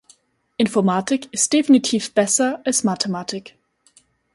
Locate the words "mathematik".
2.83-3.55